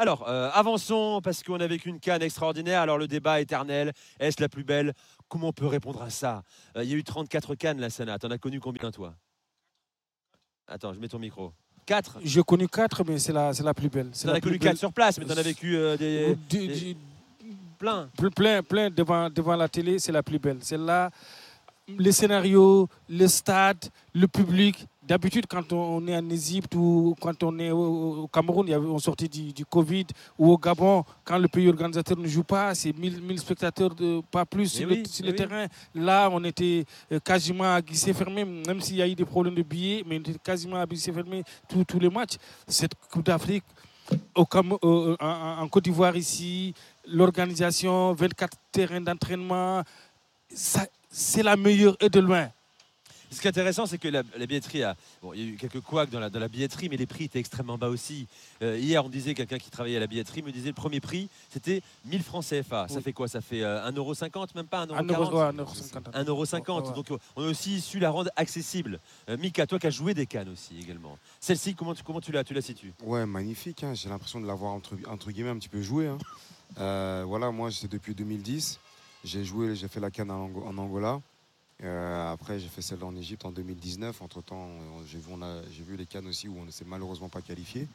Alors, 0.00 0.26
euh, 0.26 0.48
avançons 0.54 1.20
parce 1.22 1.42
qu'on 1.42 1.60
a 1.60 1.66
vécu 1.66 1.90
une 1.90 2.00
canne 2.00 2.22
extraordinaire. 2.22 2.80
Alors, 2.80 2.96
le 2.96 3.06
débat 3.06 3.38
éternel, 3.38 3.92
est-ce 4.18 4.40
la 4.40 4.48
plus 4.48 4.64
belle? 4.64 4.94
Comment 5.28 5.48
on 5.48 5.52
peut 5.52 5.66
répondre 5.66 6.00
à 6.00 6.08
ça? 6.08 6.42
Euh, 6.74 6.82
Il 6.84 6.88
y 6.90 6.94
a 6.94 6.96
eu 6.96 7.04
34 7.04 7.54
cannes, 7.54 7.78
la 7.78 7.90
Sana. 7.90 8.18
T'en 8.18 8.30
as 8.30 8.38
connu 8.38 8.60
combien, 8.60 8.90
toi? 8.90 9.12
Attends, 10.66 10.94
je 10.94 11.00
mets 11.00 11.08
ton 11.08 11.18
micro. 11.18 11.52
4 11.84 12.18
J'ai 12.24 12.42
connu 12.42 12.66
quatre, 12.66 13.04
mais 13.04 13.18
c'est 13.18 13.34
la, 13.34 13.52
c'est 13.52 13.62
la 13.62 13.74
plus 13.74 13.90
belle. 13.90 14.10
T'en 14.12 14.30
as 14.30 14.40
connu 14.40 14.52
plus 14.52 14.58
belle. 14.60 14.70
4 14.70 14.78
sur 14.78 14.92
place, 14.92 15.18
mais 15.18 15.26
t'en 15.26 15.36
as 15.36 15.42
vécu 15.42 15.76
euh, 15.76 15.98
des, 15.98 16.34
des- 16.48 16.96
plein. 17.78 18.08
Ple- 18.16 18.30
plein, 18.30 18.62
plein 18.62 18.88
devant, 18.88 19.28
devant 19.28 19.56
la 19.56 19.68
télé, 19.68 19.98
c'est 19.98 20.12
la 20.12 20.22
plus 20.22 20.38
belle. 20.38 20.58
C'est 20.62 20.78
là, 20.78 21.10
les 21.88 22.12
scénarios, 22.12 22.88
le 23.10 23.26
stade, 23.26 23.84
le 24.14 24.26
public. 24.28 24.86
D'habitude, 25.10 25.46
quand 25.48 25.72
on 25.72 26.06
est 26.06 26.16
en 26.16 26.30
Égypte 26.30 26.72
ou 26.76 27.16
quand 27.20 27.42
on 27.42 27.58
est 27.58 27.72
au, 27.72 28.28
Cameroun, 28.32 28.64
il 28.68 28.70
y 28.70 28.74
avait, 28.74 28.86
on 28.86 29.00
sortait 29.00 29.26
du, 29.26 29.52
du 29.52 29.66
Covid, 29.66 30.06
ou 30.38 30.52
au 30.52 30.56
Gabon, 30.56 31.02
quand 31.24 31.36
le 31.36 31.48
pays 31.48 31.68
organisateur 31.68 32.16
ne 32.16 32.28
joue 32.28 32.44
pas, 32.44 32.76
c'est 32.76 32.96
1000, 32.96 33.20
1000 33.20 33.40
spectateurs, 33.40 33.92
de, 33.92 34.20
pas 34.30 34.46
plus 34.46 34.62
Mais 34.62 34.68
sur, 34.68 34.88
oui, 34.88 34.98
le, 34.98 35.04
sur 35.08 35.24
mais 35.24 35.32
le 35.32 35.36
oui. 35.36 35.48
terrain. 35.48 35.66
Là, 35.96 36.28
on 36.30 36.44
était 36.44 36.84
euh, 37.10 37.18
quasiment 37.18 37.74
à 37.74 37.82
guichet 37.82 38.12
fermé, 38.12 38.44
même 38.44 38.80
s'il 38.80 38.94
y 38.98 39.02
a 39.02 39.08
eu 39.08 39.16
des 39.16 39.24
problèmes 39.24 39.56
de 39.56 39.62
billets, 39.62 40.04
mais 40.06 40.18
on 40.18 40.20
était 40.20 40.38
quasiment 40.38 40.76
à 40.76 40.86
guichet 40.86 41.12
fermé 41.12 41.42
tous 41.66 41.98
les 41.98 42.08
matchs. 42.08 42.36
Cette 42.68 42.92
Coupe 43.10 43.26
d'Afrique, 43.26 43.64
au 44.36 44.44
Cam- 44.46 44.78
euh, 44.84 45.16
en, 45.18 45.62
en 45.62 45.66
Côte 45.68 45.82
d'Ivoire 45.82 46.16
ici, 46.16 46.72
l'organisation, 47.08 48.12
24 48.12 48.56
terrains 48.70 49.00
d'entraînement, 49.00 49.82
c'est 50.48 51.42
la 51.42 51.56
meilleure 51.56 51.96
et 52.00 52.08
de 52.08 52.20
loin. 52.20 52.48
Ce 53.30 53.40
qui 53.40 53.46
est 53.46 53.50
intéressant, 53.50 53.86
c'est 53.86 53.98
que 53.98 54.08
la, 54.08 54.22
la 54.36 54.46
billetterie 54.46 54.82
a. 54.82 54.96
Bon, 55.22 55.32
il 55.32 55.40
y 55.40 55.42
a 55.44 55.46
eu 55.52 55.56
quelques 55.56 55.80
couacs 55.80 56.10
dans 56.10 56.18
la, 56.20 56.30
dans 56.30 56.40
la 56.40 56.48
billetterie, 56.48 56.88
mais 56.88 56.96
les 56.96 57.06
prix 57.06 57.24
étaient 57.24 57.38
extrêmement 57.38 57.78
bas 57.78 57.88
aussi. 57.88 58.26
Euh, 58.62 58.76
hier, 58.78 59.04
on 59.04 59.08
disait, 59.08 59.34
quelqu'un 59.34 59.58
qui 59.58 59.70
travaillait 59.70 59.98
à 59.98 60.00
la 60.00 60.06
billetterie 60.08 60.42
me 60.42 60.50
disait 60.50 60.68
le 60.68 60.74
premier 60.74 61.00
prix, 61.00 61.28
c'était 61.50 61.82
1000 62.06 62.22
francs 62.22 62.44
CFA. 62.44 62.88
Ça 62.88 63.00
fait 63.00 63.12
quoi? 63.12 63.28
Ça 63.28 63.40
fait 63.40 63.62
euh, 63.62 63.88
1,50€, 63.90 64.48
même 64.56 64.66
pas 64.66 64.84
1,40€. 64.84 64.94
Un 64.96 65.04
euro, 65.04 65.36
ouais, 65.38 65.42
un 65.44 65.52
euro 65.52 65.74
cinquante. 65.74 66.14
1,50€. 66.14 66.82
Ouais, 66.82 66.88
ouais. 66.88 66.94
Donc, 66.94 67.10
euh, 67.12 67.18
on 67.36 67.44
a 67.44 67.48
aussi 67.50 67.80
su 67.80 67.98
la 68.00 68.10
rendre 68.10 68.30
accessible. 68.36 68.98
Euh, 69.28 69.36
Mika, 69.36 69.66
toi 69.66 69.78
qui 69.78 69.86
as 69.86 69.90
joué 69.90 70.12
des 70.12 70.26
cannes 70.26 70.48
aussi 70.48 70.78
également. 70.80 71.16
Celle-ci, 71.38 71.74
comment 71.74 71.94
tu, 71.94 72.02
comment 72.02 72.20
tu 72.20 72.32
la, 72.32 72.42
tu 72.42 72.52
la 72.54 72.62
situes? 72.62 72.92
Ouais, 73.04 73.26
magnifique. 73.26 73.84
hein. 73.84 73.94
J'ai 73.94 74.08
l'impression 74.08 74.40
de 74.40 74.46
l'avoir 74.46 74.72
entre, 74.72 74.94
entre 75.08 75.30
guillemets 75.30 75.50
un 75.50 75.58
petit 75.58 75.68
peu 75.68 75.82
joué. 75.82 76.08
hein. 76.08 76.18
Euh, 76.78 77.24
voilà, 77.26 77.50
moi 77.50 77.70
c'est 77.70 77.90
depuis 77.90 78.14
2010. 78.14 78.78
J'ai 79.24 79.44
joué, 79.44 79.74
j'ai 79.76 79.88
fait 79.88 80.00
la 80.00 80.10
canne 80.10 80.30
en 80.30 80.50
Angola. 80.78 81.20
Euh, 81.82 82.32
après, 82.32 82.58
j'ai 82.58 82.68
fait 82.68 82.82
celle 82.82 83.02
en 83.04 83.14
Égypte 83.16 83.44
en 83.44 83.52
2019. 83.52 84.20
Entre 84.22 84.42
temps, 84.42 84.68
j'ai 85.06 85.18
vu, 85.18 85.24
on 85.32 85.40
a- 85.42 85.62
j'ai 85.72 85.82
vu 85.82 85.96
les 85.96 86.06
cannes 86.06 86.26
aussi 86.26 86.46
où 86.48 86.56
on 86.60 86.64
ne 86.64 86.70
s'est 86.70 86.84
malheureusement 86.86 87.28
pas 87.28 87.40
qualifié. 87.40 87.88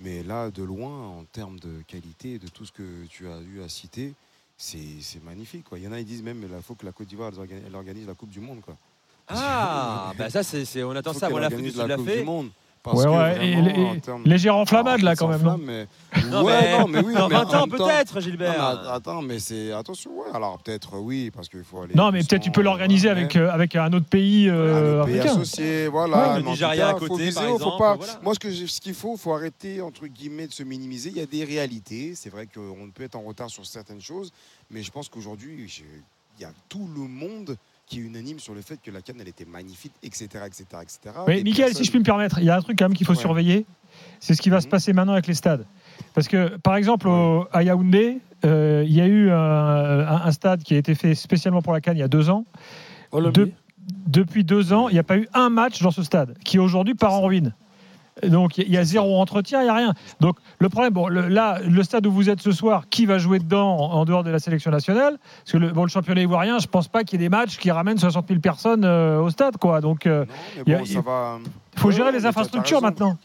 Mais 0.00 0.22
là, 0.22 0.50
de 0.50 0.62
loin, 0.62 1.08
en 1.08 1.24
termes 1.24 1.58
de 1.58 1.82
qualité, 1.86 2.38
de 2.38 2.48
tout 2.48 2.64
ce 2.66 2.72
que 2.72 3.04
tu 3.08 3.28
as 3.28 3.38
eu 3.40 3.62
à 3.62 3.68
citer, 3.68 4.14
c'est 4.56 5.00
c'est 5.00 5.22
magnifique. 5.24 5.64
Quoi. 5.64 5.78
Il 5.78 5.84
y 5.84 5.88
en 5.88 5.92
a 5.92 5.98
qui 5.98 6.04
disent 6.04 6.22
même 6.22 6.40
qu'il 6.40 6.62
faut 6.62 6.74
que 6.74 6.84
la 6.84 6.92
Côte 6.92 7.06
d'Ivoire 7.08 7.32
elle 7.66 7.74
organise, 7.74 8.06
la 8.06 8.14
Coupe 8.14 8.30
du 8.30 8.40
Monde. 8.40 8.60
Quoi. 8.60 8.76
Ah, 9.28 10.12
bah 10.18 10.28
ça, 10.30 10.42
c'est, 10.42 10.64
c'est- 10.66 10.82
on 10.82 10.90
attend 10.92 11.12
ça. 11.14 11.30
organise 11.30 11.72
Sud 11.72 11.86
l'a 11.86 11.96
Coupe 11.96 12.06
fait. 12.06 12.18
du 12.18 12.24
Monde. 12.24 12.50
Parce 12.82 12.96
Ouais, 12.96 13.04
que 13.04 13.08
ouais, 13.10 13.46
et- 13.46 13.54
vraiment, 13.60 13.68
et- 13.92 13.96
en 13.96 14.00
termes- 14.00 14.22
Légère 14.24 14.56
enflammade 14.56 15.02
là 15.02 15.14
quand 15.14 15.28
même, 15.28 15.42
non 15.42 15.58
mais... 15.58 15.86
Non, 16.30 16.42
ouais, 16.44 16.60
mais- 16.62 16.78
non, 16.78 16.88
mais 16.88 16.98
oui. 17.00 17.12
Dans 17.14 17.28
mais 17.28 17.36
en 17.36 17.44
20 17.44 17.54
ans, 17.54 17.66
même 17.66 17.76
temps- 17.78 17.84
peut-être, 17.86 18.14
Non, 18.14 18.20
Gilbert. 18.22 18.54
mais 18.82 18.88
attends, 18.90 19.20
mais 19.20 19.38
c'est 19.38 19.70
attention, 19.72 20.10
ouais. 20.18 20.28
Alors 20.32 20.58
peut-être 20.62 20.96
oui, 20.98 21.30
parce 21.30 21.50
qu'il 21.50 21.62
faut 21.62 21.82
aller. 21.82 21.94
Non, 21.94 22.10
mais 22.10 22.20
peut-être 22.22 22.40
tu 22.42 22.50
peux 22.50 22.62
l'organiser 22.62 23.08
voilà, 23.08 23.20
avec, 23.20 23.36
euh, 23.36 23.50
avec 23.50 23.76
un 23.76 23.92
autre 23.92 24.06
pays 24.06 24.48
euh, 24.48 25.02
un 25.02 25.04
pays 25.04 25.18
africain. 25.18 25.34
associé, 25.40 25.88
voilà. 25.88 26.32
Ouais, 26.32 26.40
le 26.40 26.46
Nigeria 26.48 26.88
à 26.88 26.94
côté, 26.94 27.24
viser 27.24 27.34
par 27.34 27.44
haut, 27.44 27.48
faut 27.50 27.54
exemple, 27.56 27.78
pas- 27.78 27.94
voilà. 27.96 28.12
Moi, 28.22 28.32
ce 28.34 28.38
que 28.38 28.50
j'ai- 28.50 28.66
ce 28.66 28.80
qu'il 28.80 28.94
faut, 28.94 29.14
faut 29.18 29.34
arrêter 29.34 29.82
entre 29.82 30.06
guillemets 30.06 30.46
de 30.46 30.52
se 30.54 30.62
minimiser. 30.62 31.10
Il 31.10 31.18
y 31.18 31.20
a 31.22 31.26
des 31.26 31.44
réalités. 31.44 32.14
C'est 32.14 32.30
vrai 32.30 32.46
qu'on 32.46 32.88
peut 32.94 33.02
être 33.04 33.16
en 33.16 33.22
retard 33.22 33.50
sur 33.50 33.66
certaines 33.66 34.00
choses, 34.00 34.32
mais 34.70 34.82
je 34.82 34.90
pense 34.90 35.10
qu'aujourd'hui, 35.10 35.68
il 36.38 36.40
y 36.40 36.44
a 36.46 36.50
tout 36.70 36.88
le 36.94 37.02
monde 37.02 37.58
qui 37.90 37.98
est 37.98 38.02
unanime 38.02 38.38
sur 38.38 38.54
le 38.54 38.62
fait 38.62 38.78
que 38.80 38.90
la 38.92 39.02
canne 39.02 39.16
elle 39.20 39.28
était 39.28 39.44
magnifique, 39.44 39.92
etc., 40.04 40.28
etc., 40.46 40.64
etc. 40.80 40.98
Mais 41.26 41.38
Des 41.38 41.42
Michael, 41.50 41.74
si 41.74 41.82
je 41.84 41.90
puis 41.90 41.98
me 41.98 42.04
permettre, 42.04 42.38
il 42.38 42.44
y 42.44 42.50
a 42.50 42.56
un 42.56 42.62
truc 42.62 42.78
quand 42.78 42.84
même 42.84 42.94
qu'il 42.96 43.04
faut 43.06 43.14
Ouais. 43.14 43.18
surveiller. 43.18 43.66
C'est 44.20 44.34
ce 44.34 44.40
qui 44.40 44.48
va 44.48 44.60
se 44.60 44.66
Mhm. 44.66 44.70
passer 44.70 44.92
maintenant 44.92 45.12
avec 45.14 45.26
les 45.26 45.34
stades. 45.34 45.66
Parce 46.14 46.28
que, 46.28 46.56
par 46.58 46.76
exemple, 46.76 47.08
au- 47.08 47.46
à 47.52 47.64
Yaoundé, 47.64 48.18
euh, 48.44 48.84
il 48.86 48.92
y 48.94 49.00
a 49.00 49.06
eu 49.08 49.30
un, 49.30 49.34
un- 49.34 50.22
un 50.24 50.30
stade 50.32 50.62
qui 50.62 50.74
a 50.74 50.78
été 50.78 50.94
fait 50.94 51.16
spécialement 51.16 51.62
pour 51.62 51.72
la 51.72 51.80
Cannes 51.80 51.96
il 51.96 52.00
y 52.00 52.04
a 52.04 52.08
deux 52.08 52.30
ans. 52.30 52.44
De- 53.12 53.50
depuis 54.06 54.44
deux 54.44 54.72
ans, 54.72 54.88
il 54.88 54.92
n'y 54.92 55.00
a 55.00 55.02
pas 55.02 55.16
eu 55.16 55.26
un 55.34 55.50
match 55.50 55.82
dans 55.82 55.90
ce 55.90 56.04
stade, 56.04 56.38
qui 56.44 56.60
aujourd'hui 56.60 56.94
part 56.94 57.12
en 57.14 57.22
ruine. 57.22 57.54
Donc 58.26 58.58
il 58.58 58.68
y 58.70 58.76
a 58.76 58.84
zéro 58.84 59.20
entretien, 59.20 59.60
il 59.60 59.64
n'y 59.64 59.70
a 59.70 59.74
rien. 59.74 59.94
Donc 60.20 60.36
le 60.58 60.68
problème, 60.68 60.92
bon, 60.92 61.08
le- 61.08 61.28
là, 61.28 61.58
le 61.60 61.82
stade 61.82 62.06
où 62.06 62.12
vous 62.12 62.28
êtes 62.28 62.40
ce 62.40 62.52
soir, 62.52 62.88
qui 62.90 63.06
va 63.06 63.18
jouer 63.18 63.38
dedans 63.38 63.76
en, 63.78 63.92
en 64.00 64.04
dehors 64.04 64.24
de 64.24 64.30
la 64.30 64.38
sélection 64.38 64.70
nationale? 64.70 65.18
Parce 65.44 65.52
que 65.52 65.58
le, 65.58 65.70
bon, 65.70 65.82
le 65.84 65.88
championnat 65.88 66.20
ivoirien, 66.20 66.58
je 66.58 66.66
pense 66.66 66.88
pas 66.88 67.04
qu'il 67.04 67.20
y 67.20 67.24
ait 67.24 67.26
des 67.28 67.34
matchs 67.34 67.56
qui 67.56 67.70
ramènent 67.70 67.98
60 67.98 68.28
000 68.28 68.40
personnes 68.40 68.84
euh, 68.84 69.20
au 69.20 69.30
stade, 69.30 69.56
quoi. 69.56 69.80
Donc 69.80 70.04
il 70.04 70.26
mais 70.66 70.82
il 70.86 70.94
bon, 70.96 71.00
va. 71.02 71.38
faut 71.76 71.88
Ouais, 71.88 71.94
gérer 71.94 72.12
les 72.12 72.26
infrastructures 72.26 72.82
maintenant. 72.82 73.16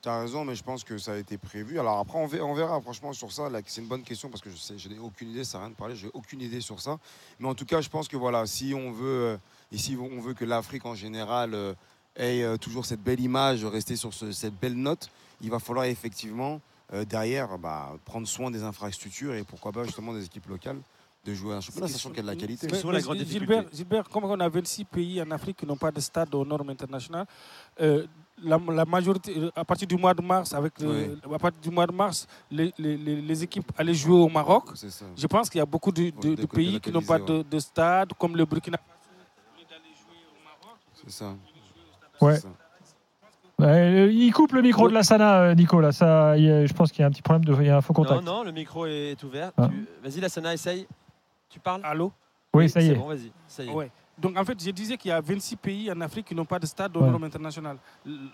Tu 0.00 0.08
as 0.08 0.20
raison, 0.20 0.44
mais 0.44 0.54
je 0.54 0.62
pense 0.62 0.84
que 0.84 0.96
ça 0.96 1.14
a 1.14 1.16
été 1.16 1.36
prévu. 1.38 1.80
Alors 1.80 1.98
après, 1.98 2.18
on 2.40 2.54
verra, 2.54 2.80
franchement 2.80 3.12
sur 3.12 3.32
ça. 3.32 3.48
C'est 3.66 3.80
une 3.80 3.88
bonne 3.88 4.02
question 4.04 4.28
parce 4.28 4.40
que 4.40 4.48
je 4.50 4.56
sais, 4.56 4.74
je 4.78 4.88
n'ai 4.88 4.98
aucune 5.00 5.30
idée, 5.30 5.42
ça 5.42 5.58
n'a 5.58 5.64
rien 5.64 5.70
de 5.72 5.76
parler, 5.76 5.96
j'ai 5.96 6.08
aucune 6.14 6.40
idée 6.40 6.60
sur 6.60 6.80
ça. 6.80 6.98
Mais 7.40 7.48
en 7.48 7.54
tout 7.54 7.64
cas, 7.64 7.80
je 7.80 7.88
pense 7.88 8.06
que 8.06 8.16
voilà, 8.16 8.46
si 8.46 8.72
on 8.76 8.92
veut, 8.92 9.04
euh, 9.08 9.36
et 9.72 9.76
si 9.78 9.98
on 10.00 10.20
veut 10.20 10.34
que 10.34 10.44
l'Afrique 10.44 10.86
en 10.86 10.94
général 10.94 11.52
ait 12.18 12.42
euh, 12.42 12.56
toujours 12.56 12.84
cette 12.84 13.02
belle 13.02 13.20
image, 13.20 13.64
rester 13.64 13.96
sur 13.96 14.12
ce- 14.12 14.32
cette 14.32 14.54
belle 14.58 14.74
note, 14.74 15.08
il 15.40 15.50
va 15.50 15.58
falloir 15.58 15.86
effectivement 15.86 16.60
euh, 16.92 17.04
derrière 17.04 17.58
bah, 17.58 17.96
prendre 18.04 18.26
soin 18.26 18.50
des 18.50 18.62
infrastructures 18.62 19.34
et 19.34 19.44
pourquoi 19.44 19.72
pas 19.72 19.84
justement 19.84 20.12
des 20.14 20.24
équipes 20.24 20.48
locales 20.48 20.78
de 21.24 21.34
jouer 21.34 21.54
un 21.54 21.60
championnat, 21.60 21.88
sachant 21.88 22.08
qu'il 22.10 22.18
y 22.18 22.20
a 22.20 22.22
de 22.22 22.26
la 22.28 22.36
qualité. 22.36 22.66
La 22.68 23.00
grande 23.02 23.18
Gilbert. 23.18 23.64
Gilbert, 23.72 24.08
comme 24.08 24.24
on 24.24 24.40
a 24.40 24.48
26 24.48 24.84
pays 24.84 25.20
en 25.20 25.30
Afrique 25.30 25.58
qui 25.58 25.66
n'ont 25.66 25.76
pas 25.76 25.90
de 25.90 26.00
stade 26.00 26.34
aux 26.34 26.44
normes 26.46 26.70
internationales, 26.70 27.26
euh, 27.80 28.06
la, 28.42 28.56
la 28.72 28.84
majorité, 28.84 29.50
à 29.54 29.64
partir 29.64 29.86
du 29.88 29.96
mois 29.96 30.14
de 30.14 30.22
mars, 30.22 30.54
avec 30.54 30.80
le- 30.80 31.18
à 31.34 31.38
partir 31.38 31.60
du 31.60 31.70
mois 31.70 31.86
de 31.86 31.92
mars, 31.92 32.26
les, 32.50 32.72
les- 32.78 32.96
les- 32.96 33.20
les 33.20 33.42
équipes 33.42 33.70
allaient 33.76 33.92
jouer 33.92 34.16
au 34.18 34.28
Maroc. 34.28 34.70
Je 35.16 35.26
pense 35.26 35.50
qu'il 35.50 35.58
y 35.58 35.62
a 35.62 35.66
beaucoup 35.66 35.92
de, 35.92 36.08
de- 36.10 36.34
de 36.36 36.40
Faut 36.42 36.46
pays 36.46 36.80
qui 36.80 36.90
n'ont 36.92 37.02
pas 37.02 37.18
de, 37.18 37.58
stade, 37.58 38.12
comme 38.18 38.34
le 38.36 38.44
Burkina 38.46 38.78
Faso. 38.78 38.88
au 38.94 39.58
lieu 39.60 39.66
d'aller 39.68 39.92
jouer 39.94 40.16
au 40.32 40.44
Maroc, 40.44 40.78
C'est 41.04 41.10
ça. 41.10 41.34
Ouais. 42.20 42.38
Ouais, 43.58 44.14
il 44.14 44.30
coupe 44.32 44.52
le 44.52 44.62
micro 44.62 44.88
de 44.88 44.94
la 44.94 45.02
Sana, 45.02 45.40
euh, 45.42 45.54
Nico. 45.54 45.80
Là, 45.80 45.90
ça, 45.90 46.30
a- 46.30 46.36
je 46.36 46.72
pense 46.72 46.92
qu'il 46.92 47.00
y 47.00 47.04
a 47.04 47.08
un 47.08 47.10
petit 47.10 47.22
problème 47.22 47.44
de, 47.44 47.60
il 47.60 47.66
y 47.66 47.70
a 47.70 47.76
un 47.78 47.80
faux 47.80 47.92
Non, 47.92 48.04
contact. 48.04 48.22
non, 48.24 48.44
le 48.44 48.52
micro 48.52 48.86
est 48.86 49.20
ouvert. 49.24 49.50
Ah. 49.56 49.68
Tu- 49.68 49.86
Vas-y, 50.08 50.20
la 50.20 50.28
Sana, 50.28 50.54
essaye. 50.54 50.86
Tu 51.48 51.58
parles? 51.58 51.80
Allô? 51.82 52.12
Oui, 52.54 52.68
ça 52.68 52.80
y 52.80 52.86
c'est 52.86 52.92
est. 52.92 52.94
bon, 52.94 53.08
vas-y. 53.08 53.32
Ça 53.48 53.64
y 53.64 53.68
est. 53.68 53.72
Ouais. 53.72 53.90
Donc 54.16 54.36
en 54.36 54.44
fait, 54.44 54.60
je 54.62 54.70
disais 54.70 54.96
qu'il 54.96 55.10
y 55.10 55.12
a 55.12 55.20
26 55.20 55.56
pays 55.56 55.90
en 55.92 56.00
Afrique 56.00 56.26
qui 56.26 56.34
n'ont 56.34 56.44
pas 56.44 56.58
de 56.58 56.66
stade 56.66 56.96
aux 56.96 57.00
Ouais. 57.00 57.10
normes 57.10 57.24
internationales. 57.24 57.78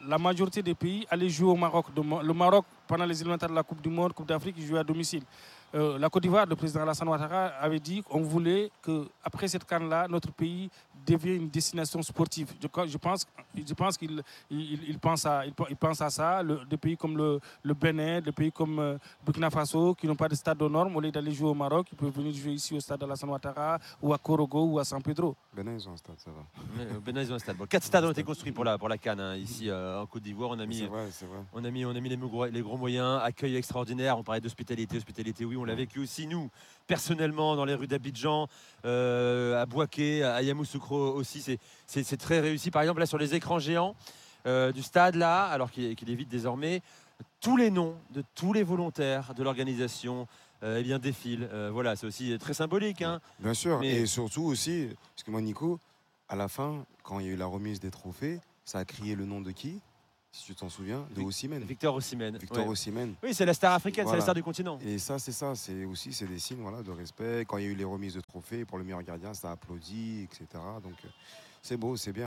La 0.06 0.18
majorité 0.18 0.62
des 0.62 0.74
pays 0.74 1.06
allaient 1.10 1.28
jouer 1.28 1.48
au 1.50 1.56
Maroc. 1.56 1.86
Le 1.96 2.32
Maroc, 2.32 2.64
pendant 2.86 3.04
les 3.04 3.20
élémentaires 3.20 3.50
de 3.50 3.54
la 3.54 3.62
Coupe 3.62 3.80
du 3.82 3.90
Monde, 3.90 4.12
Coupe 4.14 4.26
d'Afrique, 4.28 4.56
il 4.58 4.66
jouait 4.66 4.78
à 4.78 4.84
domicile. 4.84 5.22
Euh, 5.74 5.98
la 5.98 6.08
Côte 6.08 6.22
d'Ivoire, 6.22 6.46
le 6.46 6.56
président 6.56 6.82
Alassane 6.82 7.08
Ouattara 7.08 7.46
avait 7.60 7.80
dit 7.80 8.02
qu'on 8.02 8.20
voulait 8.22 8.70
que 8.82 9.06
après 9.22 9.46
cette 9.48 9.64
canne-là, 9.64 10.06
notre 10.08 10.32
pays 10.32 10.70
devienne 11.06 11.42
une 11.42 11.48
destination 11.50 12.00
sportive. 12.02 12.52
Je, 12.62 12.86
je 12.86 12.96
pense, 12.98 13.26
je 13.66 13.74
pense 13.74 13.96
qu'il 13.96 14.22
il, 14.50 14.90
il- 14.90 14.98
pense 14.98 15.26
à, 15.26 15.44
il, 15.46 15.52
pe- 15.52 15.64
il 15.70 15.76
pense 15.76 16.00
à 16.00 16.10
ça. 16.10 16.42
Le- 16.42 16.64
des 16.68 16.76
pays 16.76 16.96
comme 16.96 17.16
le, 17.16 17.40
le 17.62 17.74
Bénin, 17.74 18.20
des 18.20 18.32
pays 18.32 18.50
comme 18.52 18.78
euh, 18.78 18.96
Burkina 19.24 19.50
Faso, 19.50 19.94
qui 19.94 20.06
n'ont 20.06 20.16
pas 20.16 20.28
de 20.28 20.34
stade 20.34 20.60
aux 20.62 20.68
normes, 20.68 20.94
au 20.96 21.00
lieu 21.00 21.10
d'aller 21.10 21.32
jouer 21.32 21.48
au 21.48 21.54
Maroc, 21.54 21.86
ils 21.92 21.96
peuvent 21.96 22.10
venir 22.12 22.32
jouer 22.34 22.52
ici 22.52 22.74
au 22.74 22.80
stade 22.80 23.02
Alassane 23.02 23.30
Ouattara 23.30 23.78
ou 24.02 24.12
à 24.12 24.18
Korogo 24.18 24.64
ou 24.64 24.78
à 24.78 24.84
San 24.84 25.02
Pedro. 25.02 25.36
Benin, 25.54 25.74
ils 25.74 25.88
ont 25.88 25.92
un 25.92 25.96
stade, 25.96 26.16
ça 26.18 26.30
va. 26.30 26.44
Euh, 26.82 26.98
Benin, 27.00 27.22
ils 27.22 27.32
ont 27.32 27.36
un 27.36 27.38
stade. 27.38 27.56
Bon, 27.56 27.66
quatre 27.66 27.84
stades 27.84 28.04
ont 28.04 28.10
été 28.10 28.22
construits 28.24 28.52
pour 28.52 28.64
la, 28.64 28.78
pour 28.78 28.88
la 28.88 28.98
Cannes. 28.98 29.20
hein. 29.20 29.36
Ici, 29.36 29.68
euh, 29.70 30.00
en 30.00 30.06
Côte 30.06 30.22
d'Ivoire, 30.22 30.50
on 30.50 30.58
a 30.58 30.66
mis 30.66 30.82
vrai. 30.86 31.08
On 31.52 31.64
a 31.64 31.70
mis, 31.70 31.84
on 31.84 31.90
a 31.90 32.00
mis 32.00 32.08
les, 32.08 32.16
gros, 32.16 32.46
les 32.46 32.60
gros 32.62 32.76
moyens, 32.76 33.20
accueil 33.22 33.56
extraordinaire. 33.56 34.18
On 34.18 34.22
parlait 34.22 34.40
d'hospitalité, 34.40 34.96
hospitalité, 34.96 35.44
oui, 35.44 35.56
on 35.56 35.64
l'a 35.64 35.74
vécu 35.74 35.98
aussi 36.00 36.26
nous, 36.26 36.50
personnellement, 36.86 37.56
dans 37.56 37.64
les 37.64 37.74
rues 37.74 37.86
d'Abidjan, 37.86 38.48
euh, 38.84 39.60
à 39.60 39.66
Boaké, 39.66 40.22
à 40.22 40.42
Yamoussoukro 40.42 41.14
aussi. 41.14 41.40
C'est- 41.40 41.58
C'est 41.86 42.02
c'est 42.02 42.16
très 42.16 42.40
réussi. 42.40 42.70
Par 42.70 42.80
exemple, 42.82 43.00
là, 43.00 43.06
sur 43.06 43.18
les 43.18 43.34
écrans 43.34 43.43
géants 43.58 43.94
euh, 44.46 44.72
du 44.72 44.82
stade, 44.82 45.14
là, 45.14 45.44
alors 45.46 45.70
qu'il 45.70 45.94
qu'il 45.96 46.10
évite 46.10 46.28
désormais, 46.28 46.82
tous 47.40 47.56
les 47.56 47.70
noms 47.70 47.96
de 48.10 48.22
tous 48.34 48.52
les 48.52 48.62
volontaires 48.62 49.34
de 49.34 49.42
l'organisation 49.42 50.26
euh, 50.62 50.78
eh 50.80 50.82
bien, 50.82 50.98
défilent. 50.98 51.48
Euh, 51.52 51.70
voilà, 51.72 51.94
c'est 51.96 52.06
aussi 52.06 52.36
très 52.38 52.54
symbolique. 52.54 53.02
hein. 53.02 53.20
Bien 53.38 53.54
sûr, 53.54 53.80
Mais- 53.80 53.90
et 53.92 54.06
surtout 54.06 54.44
aussi, 54.44 54.88
parce 55.14 55.22
que 55.22 55.30
moi, 55.30 55.42
Nico, 55.42 55.78
à 56.28 56.36
la 56.36 56.48
fin, 56.48 56.84
quand 57.02 57.20
il 57.20 57.26
y 57.26 57.28
a 57.28 57.32
eu 57.32 57.36
la 57.36 57.46
remise 57.46 57.80
des 57.80 57.90
trophées, 57.90 58.40
ça 58.64 58.78
a 58.78 58.84
crié 58.84 59.14
le 59.14 59.26
nom 59.26 59.40
de 59.40 59.50
qui 59.50 59.80
Si 60.32 60.46
tu 60.46 60.54
t'en 60.54 60.68
souviens, 60.68 61.06
de 61.14 61.22
Osimhen. 61.22 61.62
Victor 61.62 61.94
Osimhen. 61.94 62.36
Victor 62.38 62.64
ouais. 62.64 62.72
Osimhen. 62.72 63.14
Oui, 63.22 63.34
c'est 63.34 63.46
la 63.46 63.54
star 63.54 63.72
africaine, 63.72 64.06
c'est 64.08 64.16
la 64.16 64.20
star 64.20 64.34
du 64.34 64.42
continent. 64.42 64.78
Et 64.84 64.98
ça, 64.98 65.18
c'est 65.20 65.30
ça, 65.32 65.54
c'est 65.54 65.84
aussi 65.84 66.12
c'est 66.12 66.26
des 66.26 66.40
signes 66.40 66.60
voilà, 66.60 66.82
de 66.82 66.90
respect. 66.90 67.44
Quand 67.46 67.58
il 67.58 67.64
y 67.64 67.68
a 67.68 67.70
eu 67.70 67.76
les 67.76 67.84
remises 67.84 68.14
de 68.14 68.20
trophées 68.20 68.64
pour 68.64 68.78
le 68.78 68.84
meilleur 68.84 69.02
gardien, 69.04 69.32
ça 69.32 69.50
a 69.50 69.52
applaudi, 69.52 70.22
etc. 70.22 70.46
Donc 70.82 70.94
euh, 71.04 71.08
c'est 71.62 71.76
beau, 71.76 71.96
c'est 71.96 72.12
bien. 72.12 72.22